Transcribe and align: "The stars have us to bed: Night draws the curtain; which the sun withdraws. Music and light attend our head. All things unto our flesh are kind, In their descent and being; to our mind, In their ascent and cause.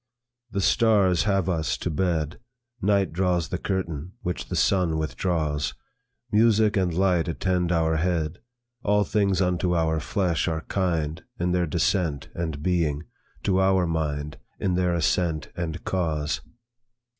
"The 0.49 0.61
stars 0.61 1.25
have 1.25 1.47
us 1.47 1.77
to 1.77 1.91
bed: 1.91 2.39
Night 2.81 3.13
draws 3.13 3.49
the 3.49 3.59
curtain; 3.59 4.13
which 4.23 4.47
the 4.49 4.55
sun 4.55 4.97
withdraws. 4.97 5.75
Music 6.31 6.75
and 6.75 6.91
light 6.91 7.27
attend 7.27 7.71
our 7.71 7.97
head. 7.97 8.39
All 8.83 9.03
things 9.03 9.41
unto 9.41 9.75
our 9.75 9.99
flesh 9.99 10.47
are 10.47 10.61
kind, 10.61 11.23
In 11.39 11.51
their 11.51 11.67
descent 11.67 12.29
and 12.33 12.63
being; 12.63 13.03
to 13.43 13.61
our 13.61 13.85
mind, 13.85 14.39
In 14.59 14.73
their 14.73 14.95
ascent 14.95 15.49
and 15.55 15.83
cause. 15.85 16.41